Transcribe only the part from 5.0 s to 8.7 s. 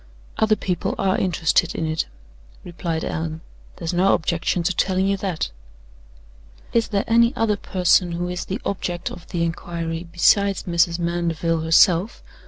you that." "Is there any other person who is the